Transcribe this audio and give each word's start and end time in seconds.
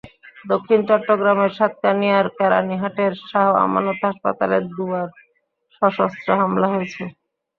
দক্ষিণ 0.45 0.79
চট্টগ্রামের 0.89 1.51
সাতকানিয়ার 1.57 2.27
কেরানীহাটের 2.37 3.13
শাহ 3.23 3.47
আমানত 3.65 3.99
হাসপাতালে 4.07 4.57
দুবার 4.69 5.07
সশস্ত্র 5.75 6.29
হামলা 6.41 6.67
হয়েছে। 6.73 7.03